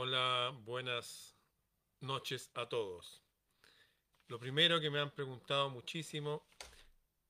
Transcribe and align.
Hola, 0.00 0.56
buenas 0.64 1.34
noches 2.02 2.52
a 2.54 2.68
todos. 2.68 3.20
Lo 4.28 4.38
primero 4.38 4.80
que 4.80 4.90
me 4.90 5.00
han 5.00 5.10
preguntado 5.10 5.70
muchísimo 5.70 6.46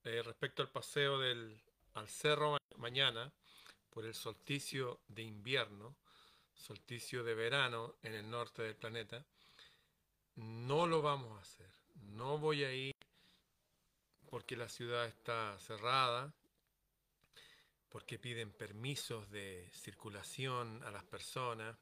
eh, 0.03 0.21
respecto 0.21 0.61
al 0.61 0.69
paseo 0.69 1.17
del, 1.17 1.59
al 1.95 2.07
cerro 2.07 2.57
mañana 2.77 3.33
por 3.89 4.05
el 4.05 4.13
solsticio 4.13 4.99
de 5.07 5.23
invierno, 5.23 5.95
solsticio 6.53 7.23
de 7.23 7.33
verano 7.33 7.95
en 8.03 8.13
el 8.13 8.29
norte 8.29 8.61
del 8.61 8.75
planeta, 8.75 9.25
no 10.35 10.85
lo 10.85 11.01
vamos 11.01 11.35
a 11.39 11.41
hacer. 11.41 11.73
No 11.95 12.37
voy 12.37 12.65
a 12.65 12.71
ir 12.71 12.93
porque 14.29 14.55
la 14.55 14.69
ciudad 14.69 15.07
está 15.07 15.57
cerrada, 15.57 16.31
porque 17.89 18.19
piden 18.19 18.51
permisos 18.51 19.27
de 19.31 19.67
circulación 19.73 20.83
a 20.83 20.91
las 20.91 21.03
personas 21.05 21.75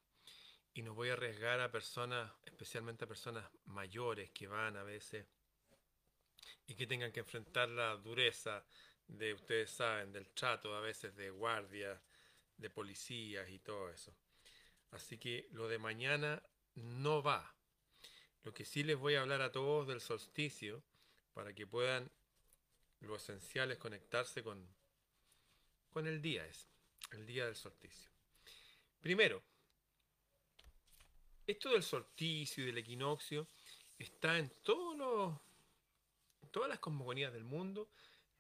y 0.78 0.84
no 0.84 0.94
voy 0.94 1.10
a 1.10 1.14
arriesgar 1.14 1.60
a 1.60 1.72
personas, 1.72 2.32
especialmente 2.46 3.04
a 3.04 3.08
personas 3.08 3.50
mayores 3.66 4.30
que 4.30 4.46
van 4.46 4.78
a 4.78 4.84
veces 4.84 5.26
y 6.68 6.76
que 6.76 6.86
tengan 6.86 7.12
que 7.12 7.22
enfrentar 7.22 7.68
la 7.70 7.96
dureza 7.96 8.64
de, 9.08 9.34
ustedes 9.34 9.72
saben, 9.72 10.12
del 10.12 10.30
trato 10.30 10.76
a 10.76 10.80
veces 10.80 11.16
de 11.16 11.32
guardias, 11.32 12.00
de 12.58 12.70
policías 12.70 13.50
y 13.50 13.58
todo 13.58 13.90
eso. 13.90 14.16
Así 14.92 15.18
que 15.18 15.48
lo 15.52 15.68
de 15.68 15.80
mañana 15.80 16.44
no 16.76 17.24
va. 17.24 17.56
Lo 18.44 18.54
que 18.54 18.64
sí 18.64 18.84
les 18.84 18.98
voy 18.98 19.16
a 19.16 19.22
hablar 19.22 19.42
a 19.42 19.52
todos 19.52 19.88
del 19.88 20.00
solsticio 20.00 20.84
para 21.34 21.56
que 21.56 21.66
puedan, 21.66 22.12
lo 23.00 23.16
esencial 23.16 23.72
es 23.72 23.80
conectarse 23.80 24.44
con, 24.44 24.64
con 25.90 26.06
el 26.06 26.22
día, 26.22 26.46
es 26.46 26.68
el 27.14 27.26
día 27.26 27.48
del 27.48 27.56
solsticio. 27.56 28.12
Primero, 29.02 29.42
esto 31.48 31.70
del 31.70 31.82
solsticio 31.82 32.64
y 32.64 32.68
del 32.68 32.78
equinoccio 32.78 33.48
está 33.98 34.38
en 34.38 34.50
todos 34.64 34.98
los, 34.98 35.34
todas 36.52 36.70
las 36.70 36.80
cosmogonías 36.80 37.32
del 37.32 37.46
mundo. 37.46 37.88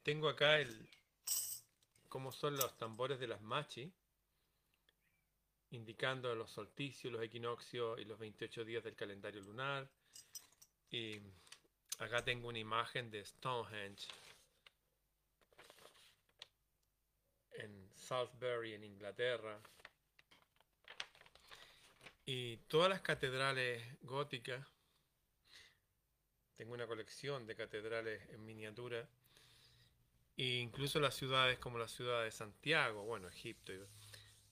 Tengo 0.04 0.28
acá 0.28 0.60
el 0.60 0.88
cómo 2.10 2.32
son 2.32 2.58
los 2.58 2.78
tambores 2.78 3.20
de 3.20 3.28
las 3.28 3.42
machi, 3.42 3.92
indicando 5.72 6.34
los 6.36 6.52
solsticios, 6.52 7.12
los 7.12 7.24
equinoccios 7.24 8.00
y 8.00 8.06
los 8.06 8.20
28 8.20 8.66
días 8.66 8.84
del 8.84 8.96
calendario 8.96 9.42
lunar. 9.42 9.88
Y 10.92 11.20
acá 12.00 12.24
tengo 12.24 12.50
una 12.50 12.60
imagen 12.60 13.10
de 13.10 13.26
Stonehenge 13.26 14.08
en 17.54 17.90
Salisbury, 17.96 18.74
en 18.74 18.84
Inglaterra. 18.84 19.60
Y 22.30 22.58
todas 22.68 22.90
las 22.90 23.00
catedrales 23.00 23.82
góticas, 24.02 24.68
tengo 26.58 26.74
una 26.74 26.86
colección 26.86 27.48
de 27.48 27.56
catedrales 27.56 28.22
en 28.32 28.46
miniatura, 28.46 29.08
e 30.36 30.58
incluso 30.58 31.00
las 31.00 31.16
ciudades 31.16 31.58
como 31.58 31.78
la 31.80 31.88
ciudad 31.88 32.26
de 32.26 32.32
Santiago, 32.32 33.06
bueno, 33.06 33.30
Egipto, 33.30 33.72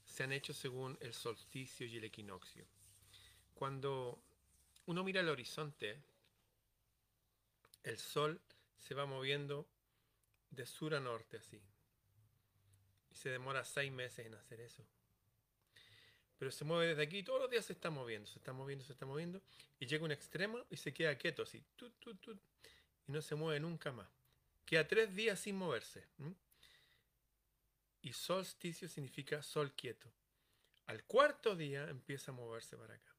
se 0.06 0.24
han 0.24 0.32
hecho 0.32 0.54
según 0.54 0.98
el 1.02 1.14
solsticio 1.14 1.86
y 1.86 1.98
el 1.98 2.06
equinoccio. 2.06 2.66
Cuando 3.54 4.24
uno 4.86 5.04
mira 5.04 5.20
el 5.20 5.28
horizonte, 5.28 6.02
el 7.84 7.98
sol 8.00 8.40
se 8.78 8.96
va 8.96 9.06
moviendo 9.06 9.68
de 10.50 10.66
sur 10.66 10.96
a 10.96 11.02
norte 11.02 11.38
así. 11.40 11.62
Y 13.12 13.16
se 13.16 13.32
demora 13.32 13.66
seis 13.66 13.92
meses 13.92 14.26
en 14.28 14.36
hacer 14.36 14.62
eso 14.62 14.88
pero 16.46 16.54
se 16.54 16.64
mueve 16.64 16.90
desde 16.90 17.02
aquí, 17.02 17.24
todos 17.24 17.42
los 17.42 17.50
días 17.50 17.66
se 17.66 17.74
está 17.74 17.90
moviendo, 17.90 18.28
se 18.28 18.38
está 18.38 18.54
moviendo, 18.54 18.86
se 18.86 18.94
está 18.94 19.08
moviendo, 19.08 19.42
y 19.80 19.88
llega 19.88 20.06
un 20.06 20.12
extremo 20.12 20.64
y 20.70 20.78
se 20.78 20.94
queda 20.94 21.18
quieto 21.18 21.42
así, 21.42 21.64
y 23.08 23.12
no 23.12 23.20
se 23.24 23.34
mueve 23.34 23.60
nunca 23.60 23.92
más. 23.92 24.08
Queda 24.64 24.88
tres 24.88 25.16
días 25.16 25.40
sin 25.40 25.56
moverse. 25.56 26.06
Y 28.04 28.14
solsticio 28.14 28.88
significa 28.88 29.42
sol 29.42 29.72
quieto. 29.72 30.08
Al 30.86 31.04
cuarto 31.06 31.56
día 31.56 31.90
empieza 31.90 32.30
a 32.30 32.36
moverse 32.36 32.78
para 32.78 32.94
acá. 32.94 33.16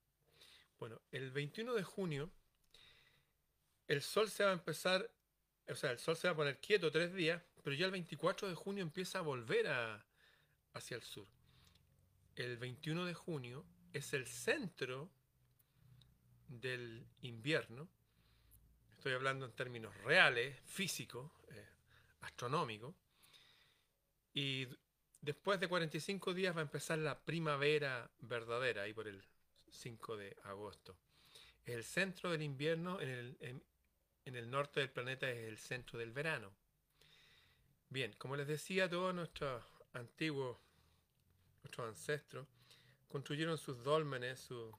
Bueno, 0.79 1.01
el 1.11 1.33
21 1.33 1.75
de 1.75 1.83
junio, 1.83 2.31
el 3.89 4.03
sol 4.03 4.31
se 4.31 4.45
va 4.45 4.51
a 4.51 4.53
empezar, 4.53 5.11
o 5.67 5.75
sea, 5.75 5.91
el 5.91 5.99
sol 5.99 6.17
se 6.17 6.29
va 6.29 6.35
a 6.35 6.37
poner 6.37 6.61
quieto 6.61 6.93
tres 6.93 7.13
días, 7.13 7.43
pero 7.65 7.75
ya 7.75 7.87
el 7.87 7.91
24 7.91 8.49
de 8.49 8.55
junio 8.55 8.85
empieza 8.85 9.19
a 9.19 9.23
volver 9.23 9.67
a, 9.67 10.07
hacia 10.75 10.95
el 10.95 11.03
sur 11.03 11.27
el 12.37 12.59
21 12.59 13.07
de 13.07 13.15
junio 13.15 13.65
es 13.93 14.13
el 14.13 14.27
centro 14.27 15.11
del 16.49 17.07
invierno. 17.23 17.89
Estoy 18.93 19.15
hablando 19.15 19.47
en 19.47 19.53
términos 19.53 19.97
reales, 20.03 20.61
físicos, 20.67 21.33
eh, 21.49 21.67
astronómicos. 22.21 22.95
Y 24.35 24.69
después 25.23 25.59
de 25.59 25.69
45 25.69 26.35
días 26.35 26.55
va 26.55 26.61
a 26.61 26.65
empezar 26.65 26.99
la 26.99 27.19
primavera 27.19 28.11
verdadera, 28.21 28.83
ahí 28.83 28.93
por 28.93 29.09
el 29.09 29.25
5 29.71 30.17
de 30.19 30.37
agosto. 30.45 30.97
El 31.65 31.85
centro 31.85 32.31
del 32.31 32.43
invierno 32.43 33.01
en 33.01 33.09
el, 33.09 33.63
en 34.25 34.37
el 34.37 34.51
norte 34.51 34.81
del 34.81 34.91
planeta 34.91 35.31
es 35.31 35.49
el 35.49 35.59
centro 35.59 35.99
del 35.99 36.13
verano. 36.13 36.53
Bien, 37.89 38.13
como 38.19 38.37
les 38.37 38.47
decía, 38.47 38.91
todos 38.91 39.15
nuestros 39.15 39.65
antiguos 39.95 40.59
ancestros, 41.85 42.47
construyeron 43.09 43.59
sus 43.59 43.83
dólmenes, 43.83 44.41
sus 44.41 44.75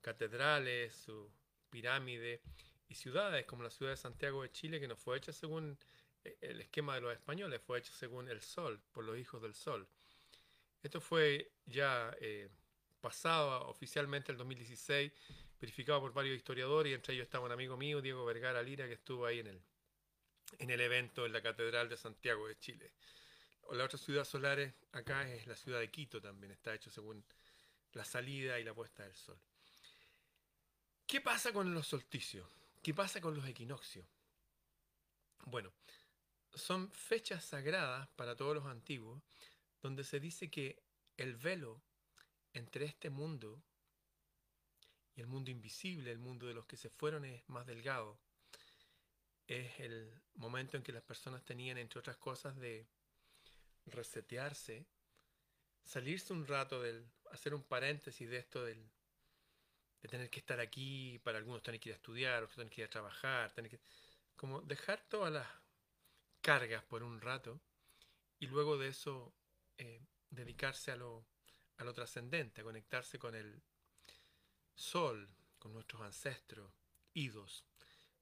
catedrales, 0.00 0.94
sus 0.94 1.28
pirámides 1.70 2.40
y 2.88 2.94
ciudades, 2.94 3.46
como 3.46 3.62
la 3.62 3.70
ciudad 3.70 3.92
de 3.92 3.96
Santiago 3.96 4.42
de 4.42 4.50
Chile, 4.52 4.80
que 4.80 4.88
no 4.88 4.96
fue 4.96 5.16
hecha 5.16 5.32
según 5.32 5.78
eh, 6.24 6.36
el 6.40 6.60
esquema 6.60 6.94
de 6.94 7.00
los 7.00 7.12
españoles, 7.12 7.60
fue 7.60 7.78
hecha 7.78 7.92
según 7.92 8.28
el 8.28 8.40
sol, 8.40 8.80
por 8.92 9.04
los 9.04 9.18
hijos 9.18 9.42
del 9.42 9.54
sol. 9.54 9.88
Esto 10.82 11.00
fue 11.00 11.52
ya 11.66 12.14
eh, 12.20 12.50
pasado 13.00 13.66
oficialmente 13.68 14.30
el 14.30 14.38
2016, 14.38 15.12
verificado 15.60 16.00
por 16.00 16.12
varios 16.12 16.36
historiadores, 16.36 16.90
y 16.90 16.94
entre 16.94 17.14
ellos 17.14 17.24
estaba 17.24 17.46
un 17.46 17.52
amigo 17.52 17.76
mío, 17.76 18.02
Diego 18.02 18.24
Vergara 18.24 18.62
Lira, 18.62 18.86
que 18.86 18.94
estuvo 18.94 19.24
ahí 19.24 19.40
en 19.40 19.46
el, 19.46 19.62
en 20.58 20.70
el 20.70 20.80
evento 20.80 21.24
en 21.24 21.32
la 21.32 21.42
Catedral 21.42 21.88
de 21.88 21.96
Santiago 21.96 22.46
de 22.46 22.58
Chile 22.58 22.92
la 23.72 23.84
otra 23.84 23.98
ciudad 23.98 24.24
solar 24.24 24.74
acá 24.92 25.28
es 25.28 25.46
la 25.46 25.56
ciudad 25.56 25.80
de 25.80 25.90
Quito 25.90 26.20
también, 26.20 26.52
está 26.52 26.74
hecho 26.74 26.90
según 26.90 27.24
la 27.92 28.04
salida 28.04 28.58
y 28.58 28.64
la 28.64 28.74
puesta 28.74 29.02
del 29.02 29.14
sol. 29.14 29.38
¿Qué 31.06 31.20
pasa 31.20 31.52
con 31.52 31.72
los 31.74 31.86
solsticios? 31.86 32.48
¿Qué 32.82 32.94
pasa 32.94 33.20
con 33.20 33.34
los 33.34 33.46
equinoccios? 33.46 34.06
Bueno, 35.46 35.72
son 36.54 36.90
fechas 36.92 37.44
sagradas 37.44 38.08
para 38.16 38.36
todos 38.36 38.54
los 38.54 38.66
antiguos, 38.66 39.22
donde 39.82 40.04
se 40.04 40.20
dice 40.20 40.50
que 40.50 40.82
el 41.16 41.36
velo 41.36 41.82
entre 42.52 42.86
este 42.86 43.10
mundo 43.10 43.62
y 45.14 45.20
el 45.20 45.26
mundo 45.26 45.50
invisible, 45.50 46.10
el 46.10 46.18
mundo 46.18 46.46
de 46.46 46.54
los 46.54 46.66
que 46.66 46.76
se 46.76 46.90
fueron, 46.90 47.24
es 47.24 47.48
más 47.48 47.66
delgado. 47.66 48.18
Es 49.46 49.78
el 49.78 50.10
momento 50.34 50.76
en 50.76 50.82
que 50.82 50.92
las 50.92 51.02
personas 51.02 51.44
tenían, 51.44 51.78
entre 51.78 52.00
otras 52.00 52.16
cosas, 52.16 52.56
de 52.56 52.86
resetearse, 53.86 54.86
salirse 55.84 56.32
un 56.32 56.46
rato 56.46 56.80
del, 56.80 57.06
hacer 57.30 57.54
un 57.54 57.62
paréntesis 57.62 58.28
de 58.28 58.38
esto 58.38 58.64
del, 58.64 58.90
de 60.02 60.08
tener 60.08 60.30
que 60.30 60.40
estar 60.40 60.60
aquí, 60.60 61.18
para 61.20 61.38
algunos 61.38 61.62
tener 61.62 61.80
que 61.80 61.90
ir 61.90 61.94
a 61.94 61.96
estudiar, 61.96 62.42
otros 62.42 62.56
tener 62.56 62.72
que 62.72 62.80
ir 62.82 62.86
a 62.86 62.90
trabajar, 62.90 63.52
tener 63.52 63.70
que, 63.70 63.80
como 64.36 64.60
dejar 64.62 65.02
todas 65.08 65.32
las 65.32 65.46
cargas 66.40 66.84
por 66.84 67.02
un 67.02 67.20
rato 67.20 67.60
y 68.38 68.46
luego 68.46 68.76
de 68.76 68.88
eso 68.88 69.34
eh, 69.78 70.00
dedicarse 70.30 70.90
a 70.90 70.96
lo, 70.96 71.26
a 71.78 71.84
lo 71.84 71.92
trascendente, 71.92 72.60
a 72.60 72.64
conectarse 72.64 73.18
con 73.18 73.34
el 73.34 73.62
sol, 74.74 75.28
con 75.58 75.72
nuestros 75.72 76.02
ancestros, 76.02 76.70
idos, 77.14 77.64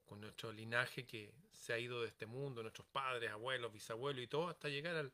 con 0.05 0.21
nuestro 0.21 0.51
linaje 0.51 1.05
que 1.05 1.33
se 1.51 1.73
ha 1.73 1.79
ido 1.79 2.01
de 2.01 2.07
este 2.07 2.25
mundo, 2.25 2.61
nuestros 2.61 2.87
padres, 2.87 3.31
abuelos, 3.31 3.73
bisabuelos 3.73 4.23
y 4.23 4.27
todo, 4.27 4.49
hasta 4.49 4.69
llegar 4.69 4.95
al, 4.95 5.11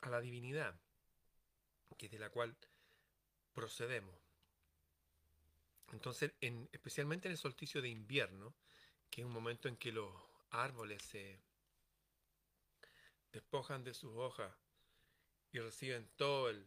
a 0.00 0.10
la 0.10 0.20
divinidad, 0.20 0.78
que 1.96 2.06
es 2.06 2.12
de 2.12 2.18
la 2.18 2.30
cual 2.30 2.56
procedemos. 3.52 4.14
Entonces, 5.92 6.32
en, 6.40 6.68
especialmente 6.72 7.28
en 7.28 7.32
el 7.32 7.38
solsticio 7.38 7.82
de 7.82 7.88
invierno, 7.88 8.54
que 9.10 9.22
es 9.22 9.26
un 9.26 9.32
momento 9.32 9.68
en 9.68 9.76
que 9.76 9.92
los 9.92 10.12
árboles 10.50 11.02
se 11.02 11.40
despojan 13.32 13.84
de 13.84 13.94
sus 13.94 14.16
hojas 14.16 14.54
y 15.52 15.58
reciben 15.58 16.08
todo 16.16 16.48
el, 16.48 16.64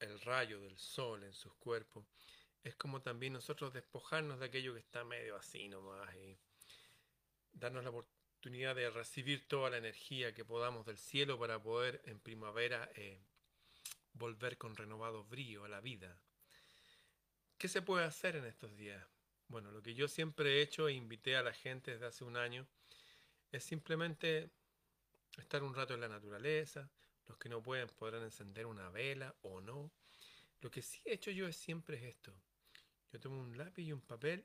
el 0.00 0.20
rayo 0.20 0.60
del 0.60 0.78
sol 0.78 1.24
en 1.24 1.34
sus 1.34 1.54
cuerpos, 1.54 2.06
es 2.62 2.74
como 2.76 3.02
también 3.02 3.32
nosotros 3.32 3.72
despojarnos 3.72 4.40
de 4.40 4.46
aquello 4.46 4.72
que 4.74 4.80
está 4.80 5.04
medio 5.04 5.36
así 5.36 5.68
nomás 5.68 6.14
y 6.16 6.38
darnos 7.52 7.84
la, 7.84 7.90
de 8.50 8.90
recibir 8.90 9.48
toda 9.48 9.70
la 9.70 9.78
energía 9.78 10.34
que 10.34 10.44
podamos 10.44 10.84
del 10.84 10.98
cielo 10.98 11.38
para 11.38 11.62
poder 11.62 12.02
en 12.04 12.20
primavera 12.20 12.90
eh, 12.94 13.18
volver 14.12 14.58
con 14.58 14.76
renovado 14.76 15.24
brío 15.24 15.64
a 15.64 15.68
la 15.68 15.80
vida. 15.80 16.14
¿Qué 17.56 17.68
se 17.68 17.80
puede 17.80 18.04
hacer 18.04 18.36
en 18.36 18.44
estos 18.44 18.76
días? 18.76 19.02
Bueno, 19.48 19.70
lo 19.70 19.82
que 19.82 19.94
yo 19.94 20.08
siempre 20.08 20.58
he 20.58 20.62
hecho 20.62 20.88
e 20.88 20.92
invité 20.92 21.36
a 21.36 21.42
la 21.42 21.54
gente 21.54 21.92
desde 21.92 22.04
hace 22.04 22.24
un 22.24 22.36
año 22.36 22.66
es 23.50 23.64
simplemente 23.64 24.50
estar 25.38 25.62
un 25.62 25.74
rato 25.74 25.94
en 25.94 26.02
la 26.02 26.08
naturaleza. 26.08 26.90
Los 27.26 27.38
que 27.38 27.48
no 27.48 27.62
pueden 27.62 27.88
podrán 27.88 28.24
encender 28.24 28.66
una 28.66 28.90
vela 28.90 29.34
o 29.40 29.62
no. 29.62 29.90
Lo 30.60 30.70
que 30.70 30.82
sí 30.82 31.00
he 31.06 31.14
hecho 31.14 31.30
yo 31.30 31.48
es 31.48 31.56
siempre 31.56 31.96
es 31.96 32.02
esto. 32.02 32.34
Yo 33.10 33.18
tomo 33.20 33.40
un 33.40 33.56
lápiz 33.56 33.84
y 33.84 33.92
un 33.92 34.02
papel 34.02 34.44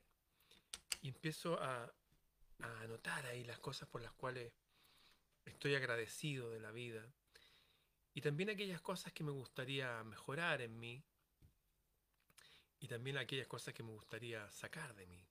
y 1.02 1.10
empiezo 1.10 1.62
a, 1.62 1.92
a 2.60 2.82
anotar 2.82 3.26
ahí 3.26 3.44
las 3.44 3.60
cosas 3.60 3.88
por 3.88 4.02
las 4.02 4.14
cuales 4.14 4.52
estoy 5.46 5.76
agradecido 5.76 6.52
de 6.52 6.60
la 6.60 6.72
vida. 6.72 7.06
Y 8.14 8.22
también 8.22 8.50
aquellas 8.50 8.82
cosas 8.82 9.14
que 9.14 9.24
me 9.24 9.32
gustaría 9.32 10.04
mejorar 10.04 10.62
en 10.62 10.80
mí. 10.80 11.04
Y 12.80 12.88
también 12.88 13.18
aquellas 13.18 13.48
cosas 13.48 13.74
que 13.74 13.84
me 13.84 13.92
gustaría 13.92 14.50
sacar 14.52 14.96
de 14.96 15.06
mí. 15.06 15.26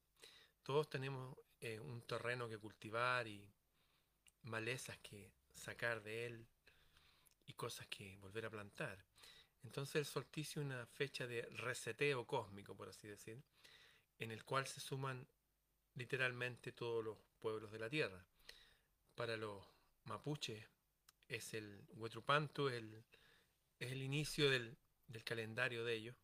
Todos 0.63 0.89
tenemos 0.89 1.37
eh, 1.61 1.81
un 1.81 2.03
terreno 2.03 2.49
que 2.49 2.59
cultivar 2.59 3.27
y 3.27 3.51
malezas 4.43 4.99
que 4.99 5.33
sacar 5.55 6.03
de 6.03 6.27
él 6.27 6.47
y 7.47 7.55
cosas 7.55 7.87
que 7.89 8.17
volver 8.19 8.47
a 8.47 8.51
plantar. 8.51 9.05
Entonces 9.65 9.97
el 9.97 10.05
solsticio 10.05 10.63
es 10.63 10.67
una 10.67 10.87
fecha 10.87 11.27
de 11.27 11.43
reseteo 11.43 12.27
cósmico, 12.27 12.77
por 12.77 12.89
así 12.89 13.09
decir, 13.09 13.43
en 14.19 14.31
el 14.31 14.45
cual 14.45 14.67
se 14.67 14.81
suman 14.81 15.27
literalmente 15.99 16.73
todos 16.73 17.05
los 17.05 17.19
pueblos 17.41 17.71
de 17.73 17.79
la 17.79 17.91
tierra. 17.91 18.25
Para 19.15 19.37
los 19.37 19.67
mapuches 20.05 20.65
es 21.27 21.55
el 21.55 21.85
Huetrupantu, 21.97 22.69
el, 22.69 23.05
es 23.79 23.93
el 23.93 24.03
inicio 24.03 24.49
del, 24.49 24.77
del 25.09 25.25
calendario 25.25 25.85
de 25.85 25.95
ellos. 25.95 26.17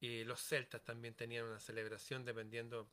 Y 0.00 0.24
los 0.24 0.40
celtas 0.40 0.84
también 0.84 1.14
tenían 1.14 1.44
una 1.44 1.60
celebración 1.60 2.24
dependiendo, 2.24 2.88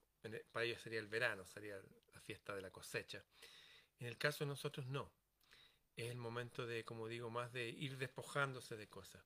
para 0.52 0.66
ellos 0.66 0.82
sería 0.82 1.00
el 1.00 1.08
verano, 1.08 1.46
sería 1.46 1.80
la 2.14 2.22
fiesta 2.22 2.56
de 2.56 2.62
la 2.62 2.72
cosecha. 2.72 3.24
En 4.00 4.08
el 4.08 4.18
caso 4.18 4.44
de 4.44 4.50
nosotros 4.50 4.86
no. 4.88 5.12
Es 5.96 6.10
el 6.10 6.18
momento 6.18 6.66
de, 6.66 6.86
como 6.86 7.08
digo, 7.08 7.30
más 7.30 7.52
de 7.52 7.70
ir 7.70 7.98
despojándose 7.98 8.78
de 8.78 8.88
cosas. 8.88 9.24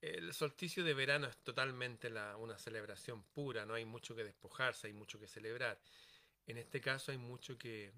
El 0.00 0.32
solsticio 0.32 0.82
de 0.82 0.94
verano 0.94 1.26
es 1.26 1.36
totalmente 1.38 2.08
la, 2.08 2.36
una 2.38 2.56
celebración 2.58 3.22
pura, 3.22 3.66
no 3.66 3.74
hay 3.74 3.84
mucho 3.84 4.16
que 4.16 4.24
despojarse, 4.24 4.86
hay 4.86 4.94
mucho 4.94 5.20
que 5.20 5.26
celebrar. 5.26 5.78
En 6.46 6.56
este 6.56 6.80
caso 6.80 7.12
hay 7.12 7.18
mucho 7.18 7.58
que 7.58 7.92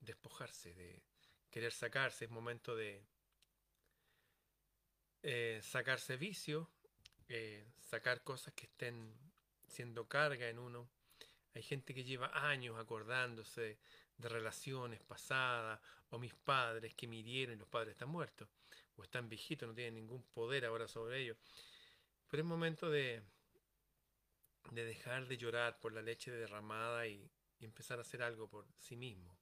despojarse, 0.00 0.72
de 0.74 1.02
querer 1.50 1.72
sacarse, 1.72 2.26
es 2.26 2.30
momento 2.30 2.76
de 2.76 3.02
eh, 5.22 5.60
sacarse 5.62 6.16
vicios, 6.16 6.68
eh, 7.28 7.66
sacar 7.80 8.22
cosas 8.22 8.54
que 8.54 8.66
estén 8.66 9.12
siendo 9.66 10.08
carga 10.08 10.48
en 10.48 10.58
uno. 10.58 10.88
Hay 11.54 11.62
gente 11.62 11.92
que 11.92 12.04
lleva 12.04 12.30
años 12.48 12.78
acordándose 12.78 13.78
de 14.16 14.28
relaciones 14.28 15.00
pasadas, 15.00 15.80
o 16.10 16.18
mis 16.18 16.34
padres 16.34 16.94
que 16.94 17.06
mirieron 17.06 17.56
y 17.56 17.58
los 17.58 17.68
padres 17.68 17.92
están 17.92 18.08
muertos, 18.08 18.48
o 18.98 19.04
están 19.04 19.28
viejitos, 19.28 19.68
no 19.68 19.74
tienen 19.74 19.94
ningún 19.94 20.22
poder 20.34 20.64
ahora 20.64 20.88
sobre 20.88 21.22
ellos. 21.22 21.38
Pero 22.28 22.42
es 22.42 22.48
momento 22.48 22.90
de, 22.90 23.22
de 24.72 24.84
dejar 24.84 25.28
de 25.28 25.38
llorar 25.38 25.78
por 25.78 25.92
la 25.92 26.02
leche 26.02 26.30
derramada 26.30 27.06
y, 27.06 27.30
empezar 27.60 27.98
a 27.98 28.02
hacer 28.02 28.22
algo 28.22 28.48
por 28.48 28.66
sí 28.78 28.94
mismo, 28.94 29.36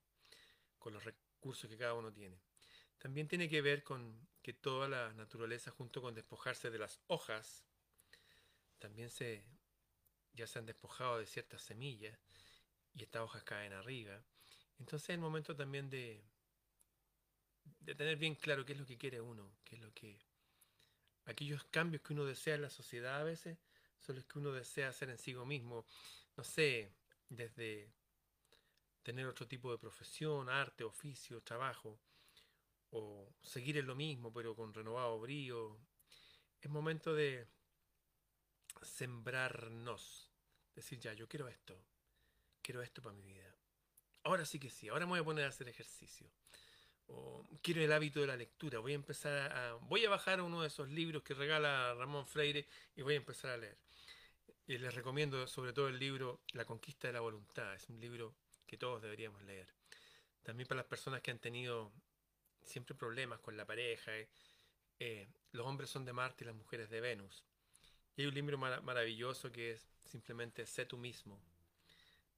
con 0.79 0.95
los 0.95 1.05
recursos 1.05 1.69
que 1.69 1.77
cada 1.77 1.93
uno 1.93 2.11
tiene. 2.11 2.41
También 2.97 3.29
tiene 3.29 3.47
que 3.47 3.61
ver 3.61 3.85
con 3.85 4.27
que 4.41 4.55
toda 4.55 4.89
la 4.89 5.13
naturaleza, 5.13 5.71
junto 5.71 6.01
con 6.01 6.15
despojarse 6.15 6.71
de 6.71 6.79
las 6.79 6.99
hojas, 7.09 7.63
también 8.79 9.11
se 9.11 9.45
ya 10.33 10.47
se 10.47 10.59
han 10.59 10.67
despojado 10.67 11.19
de 11.19 11.27
ciertas 11.27 11.63
semillas 11.63 12.19
y 12.95 13.03
estas 13.03 13.23
hojas 13.23 13.43
caen 13.43 13.75
arriba. 13.75 14.23
Entonces 14.79 15.11
es 15.11 15.15
el 15.15 15.21
momento 15.21 15.55
también 15.57 15.91
de, 15.91 16.25
de 17.81 17.95
tener 17.95 18.17
bien 18.17 18.35
claro 18.35 18.65
qué 18.65 18.73
es 18.73 18.79
lo 18.79 18.87
que 18.87 18.99
quiere 18.99 19.21
uno, 19.21 19.51
qué 19.65 19.77
es 19.77 19.83
lo 19.83 19.93
que... 19.93 20.19
Aquellos 21.25 21.65
cambios 21.65 22.03
que 22.03 22.13
uno 22.13 22.25
desea 22.25 22.55
en 22.55 22.63
la 22.63 22.71
sociedad 22.71 23.21
a 23.21 23.25
veces 23.25 23.59
son 23.99 24.17
los 24.17 24.25
que 24.27 24.39
uno 24.39 24.53
desea 24.53 24.89
hacer 24.89 25.11
en 25.11 25.19
sí 25.19 25.35
mismo. 25.35 25.85
No 26.37 26.45
sé, 26.45 26.93
desde 27.29 27.93
tener 29.03 29.27
otro 29.27 29.47
tipo 29.47 29.71
de 29.71 29.79
profesión, 29.79 30.49
arte, 30.49 30.85
oficio, 30.85 31.41
trabajo, 31.41 31.99
o 32.91 33.33
seguir 33.43 33.77
en 33.79 33.87
lo 33.87 33.95
mismo 33.95 34.33
pero 34.33 34.55
con 34.55 34.73
renovado 34.73 35.19
brío. 35.21 35.79
Es 36.61 36.71
momento 36.71 37.15
de 37.15 37.47
sembrarnos. 38.83 40.31
Decir, 40.75 40.99
ya, 41.01 41.13
yo 41.15 41.29
quiero 41.29 41.49
esto, 41.49 41.81
quiero 42.61 42.83
esto 42.83 43.03
para 43.03 43.15
mi 43.15 43.23
vida. 43.23 43.55
Ahora 44.25 44.45
sí 44.45 44.59
que 44.59 44.71
sí, 44.71 44.89
ahora 44.89 45.07
me 45.07 45.13
voy 45.13 45.21
a 45.21 45.25
poner 45.25 45.45
a 45.45 45.49
hacer 45.49 45.69
ejercicio. 45.69 46.31
Quiero 47.63 47.83
el 47.83 47.93
hábito 47.93 48.21
de 48.21 48.29
la 48.29 48.37
lectura, 48.37 48.79
voy 48.79 48.93
a 48.93 48.97
empezar 48.97 49.53
a... 49.53 49.75
Voy 49.75 50.05
a 50.05 50.11
bajar 50.11 50.41
uno 50.41 50.63
de 50.63 50.69
esos 50.69 50.89
libros 50.89 51.23
que 51.23 51.35
regala 51.35 51.95
Ramón 51.95 52.27
Freire 52.27 52.69
y 52.95 53.03
voy 53.03 53.15
a 53.15 53.17
empezar 53.17 53.51
a 53.51 53.57
leer. 53.57 53.77
Y 54.67 54.79
les 54.79 54.95
recomiendo 54.95 55.47
sobre 55.47 55.73
todo 55.73 55.89
el 55.89 55.99
libro 55.99 56.41
La 56.53 56.65
conquista 56.65 57.09
de 57.09 57.13
la 57.13 57.21
voluntad. 57.21 57.75
Es 57.75 57.89
un 57.89 58.01
libro 58.01 58.35
que 58.67 58.77
todos 58.77 59.03
deberíamos 59.03 59.43
leer. 59.43 59.73
También 60.43 60.67
para 60.67 60.79
las 60.79 60.87
personas 60.87 61.23
que 61.23 61.31
han 61.31 61.39
tenido 61.39 61.93
siempre 62.63 62.95
problemas 62.95 63.41
con 63.41 63.57
la 63.57 63.65
pareja. 63.65 64.17
Eh, 64.17 64.29
eh, 64.99 65.29
los 65.53 65.67
hombres 65.67 65.91
son 65.91 66.05
de 66.05 66.13
Marte 66.13 66.45
y 66.45 66.47
las 66.47 66.55
mujeres 66.55 66.91
de 66.91 67.01
Venus. 67.01 67.45
Y 68.17 68.23
hay 68.23 68.29
un 68.29 68.35
libro 68.35 68.59
mar 68.59 68.83
maravilloso 68.83 69.53
que 69.53 69.73
es 69.73 69.87
simplemente 70.05 70.67
Sé 70.67 70.87
tú 70.87 70.97
mismo, 70.97 71.41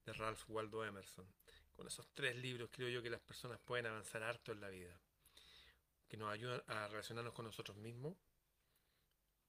de 0.05 0.13
Ralph 0.13 0.45
Waldo 0.49 0.85
Emerson. 0.85 1.27
Con 1.79 1.87
esos 1.87 2.09
tres 2.13 2.35
libros 2.35 2.71
creo 2.73 2.89
yo 2.89 3.01
que 3.01 3.09
las 3.09 3.21
personas 3.21 3.61
pueden 3.61 3.87
avanzar 3.87 4.21
harto 4.25 4.51
en 4.51 4.61
la 4.61 4.69
vida, 4.69 5.01
que 6.09 6.17
nos 6.17 6.29
ayudan 6.29 6.61
a 6.67 6.89
relacionarnos 6.89 7.33
con 7.33 7.45
nosotros 7.45 7.77
mismos, 7.77 8.17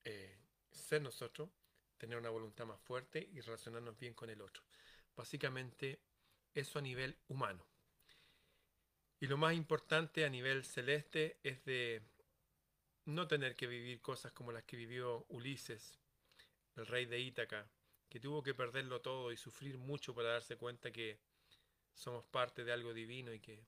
eh, 0.04 0.38
ser 0.72 1.02
nosotros, 1.02 1.50
tener 1.98 2.20
una 2.20 2.30
voluntad 2.30 2.68
más 2.68 2.80
fuerte 2.82 3.28
y 3.34 3.42
relacionarnos 3.42 3.98
bien 3.98 4.14
con 4.14 4.30
el 4.30 4.44
otro. 4.44 4.62
Básicamente 5.16 6.04
eso 6.54 6.78
a 6.78 6.84
nivel 6.84 7.18
humano. 7.30 7.66
Y 9.20 9.26
lo 9.26 9.40
más 9.40 9.56
importante 9.56 10.24
a 10.24 10.30
nivel 10.30 10.64
celeste 10.64 11.40
es 11.42 11.66
de 11.66 12.04
no 13.06 13.28
tener 13.28 13.56
que 13.56 13.66
vivir 13.66 14.02
cosas 14.02 14.32
como 14.34 14.52
las 14.52 14.66
que 14.66 14.78
vivió 14.78 15.26
Ulises, 15.30 15.98
el 16.76 16.86
rey 16.86 17.08
de 17.08 17.20
Ítaca, 17.22 17.68
que 18.08 18.20
tuvo 18.20 18.44
que 18.44 18.54
perderlo 18.54 19.02
todo 19.02 19.32
y 19.32 19.38
sufrir 19.38 19.80
mucho 19.80 20.14
para 20.14 20.34
darse 20.34 20.58
cuenta 20.58 20.92
que 20.92 21.18
somos 22.00 22.26
parte 22.26 22.64
de 22.64 22.72
algo 22.72 22.94
divino 22.94 23.34
y 23.34 23.42
que 23.42 23.62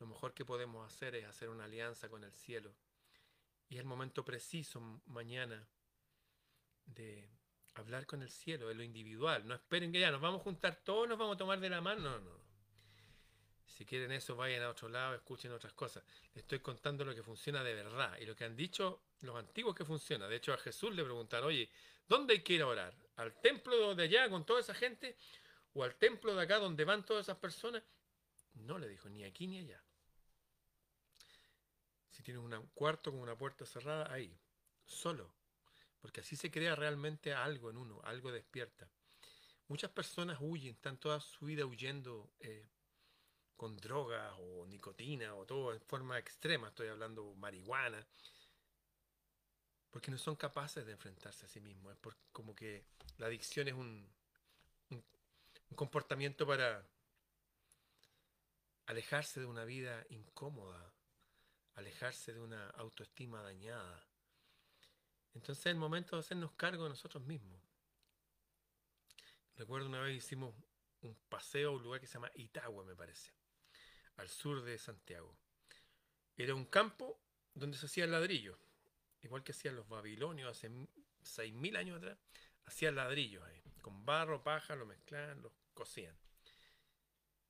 lo 0.00 0.06
mejor 0.06 0.34
que 0.34 0.44
podemos 0.44 0.84
hacer 0.84 1.14
es 1.14 1.24
hacer 1.24 1.48
una 1.48 1.64
alianza 1.64 2.08
con 2.08 2.24
el 2.24 2.32
cielo. 2.32 2.74
Y 3.68 3.76
es 3.76 3.80
el 3.80 3.86
momento 3.86 4.24
preciso 4.24 4.80
mañana 5.06 5.66
de 6.84 7.30
hablar 7.74 8.06
con 8.06 8.22
el 8.22 8.30
cielo, 8.30 8.66
de 8.68 8.74
lo 8.74 8.82
individual. 8.82 9.46
No 9.46 9.54
esperen 9.54 9.92
que 9.92 10.00
ya 10.00 10.10
nos 10.10 10.20
vamos 10.20 10.40
a 10.40 10.44
juntar 10.44 10.82
todos, 10.84 11.08
nos 11.08 11.16
vamos 11.16 11.36
a 11.36 11.38
tomar 11.38 11.60
de 11.60 11.70
la 11.70 11.80
mano. 11.80 12.02
No, 12.02 12.18
no. 12.18 12.44
Si 13.66 13.84
quieren 13.84 14.10
eso, 14.10 14.34
vayan 14.34 14.62
a 14.62 14.70
otro 14.70 14.88
lado, 14.88 15.14
escuchen 15.14 15.52
otras 15.52 15.72
cosas. 15.72 16.04
Les 16.34 16.42
estoy 16.42 16.58
contando 16.58 17.04
lo 17.04 17.14
que 17.14 17.22
funciona 17.22 17.62
de 17.62 17.74
verdad 17.74 18.18
y 18.20 18.26
lo 18.26 18.34
que 18.34 18.44
han 18.44 18.56
dicho 18.56 19.02
los 19.20 19.36
antiguos 19.36 19.76
que 19.76 19.84
funciona. 19.84 20.26
De 20.26 20.36
hecho, 20.36 20.52
a 20.52 20.58
Jesús 20.58 20.94
le 20.94 21.04
preguntaron, 21.04 21.48
oye, 21.48 21.70
¿dónde 22.08 22.34
hay 22.34 22.42
que 22.42 22.54
ir 22.54 22.62
a 22.62 22.66
orar? 22.66 22.94
¿Al 23.16 23.40
templo 23.40 23.94
de 23.94 24.02
allá 24.02 24.28
con 24.28 24.44
toda 24.44 24.60
esa 24.60 24.74
gente? 24.74 25.16
O 25.74 25.82
al 25.82 25.94
templo 25.96 26.34
de 26.34 26.42
acá 26.42 26.58
donde 26.58 26.84
van 26.84 27.04
todas 27.04 27.26
esas 27.26 27.36
personas. 27.36 27.82
No 28.54 28.78
le 28.78 28.88
dijo 28.88 29.08
ni 29.08 29.24
aquí 29.24 29.46
ni 29.46 29.58
allá. 29.58 29.82
Si 32.10 32.22
tienes 32.22 32.42
un 32.42 32.66
cuarto 32.74 33.10
con 33.10 33.20
una 33.20 33.36
puerta 33.36 33.66
cerrada, 33.66 34.10
ahí, 34.12 34.38
solo. 34.86 35.34
Porque 36.00 36.20
así 36.20 36.36
se 36.36 36.50
crea 36.50 36.76
realmente 36.76 37.34
algo 37.34 37.70
en 37.70 37.76
uno, 37.76 38.00
algo 38.04 38.30
despierta. 38.30 38.88
Muchas 39.66 39.90
personas 39.90 40.38
huyen, 40.40 40.74
están 40.74 40.98
toda 40.98 41.20
su 41.20 41.46
vida 41.46 41.66
huyendo 41.66 42.30
eh, 42.38 42.68
con 43.56 43.76
drogas 43.78 44.32
o 44.38 44.66
nicotina 44.66 45.34
o 45.34 45.44
todo 45.44 45.72
en 45.72 45.80
forma 45.80 46.18
extrema. 46.18 46.68
Estoy 46.68 46.88
hablando 46.88 47.34
marihuana. 47.34 48.06
Porque 49.90 50.10
no 50.10 50.18
son 50.18 50.36
capaces 50.36 50.86
de 50.86 50.92
enfrentarse 50.92 51.46
a 51.46 51.48
sí 51.48 51.60
mismos. 51.60 51.94
Es 51.94 51.98
como 52.32 52.54
que 52.54 52.84
la 53.16 53.26
adicción 53.26 53.66
es 53.66 53.74
un, 53.74 54.08
comportamiento 55.76 56.46
para 56.46 56.86
alejarse 58.86 59.40
de 59.40 59.46
una 59.46 59.64
vida 59.64 60.04
incómoda, 60.10 60.92
alejarse 61.74 62.32
de 62.32 62.40
una 62.40 62.70
autoestima 62.70 63.42
dañada. 63.42 64.06
Entonces 65.34 65.66
es 65.66 65.72
el 65.72 65.78
momento 65.78 66.16
de 66.16 66.20
hacernos 66.20 66.52
cargo 66.52 66.84
de 66.84 66.90
nosotros 66.90 67.24
mismos. 67.24 67.60
Recuerdo 69.56 69.88
una 69.88 70.00
vez 70.00 70.16
hicimos 70.16 70.54
un 71.02 71.14
paseo 71.28 71.70
a 71.70 71.72
un 71.72 71.82
lugar 71.82 72.00
que 72.00 72.06
se 72.06 72.14
llama 72.14 72.30
Itagua, 72.34 72.84
me 72.84 72.96
parece, 72.96 73.32
al 74.16 74.28
sur 74.28 74.62
de 74.62 74.78
Santiago. 74.78 75.36
Era 76.36 76.54
un 76.54 76.66
campo 76.66 77.20
donde 77.54 77.76
se 77.78 77.86
hacía 77.86 78.06
ladrillo. 78.06 78.58
igual 79.22 79.42
que 79.42 79.52
hacían 79.52 79.76
los 79.76 79.88
babilonios 79.88 80.50
hace 80.50 80.68
6.000 80.68 81.76
años 81.78 81.96
atrás, 81.96 82.18
hacían 82.66 82.96
ladrillos 82.96 83.42
ahí, 83.44 83.62
con 83.84 84.06
barro, 84.06 84.42
paja, 84.42 84.74
lo 84.74 84.86
mezclaban, 84.86 85.42
lo 85.42 85.52
cocían. 85.74 86.16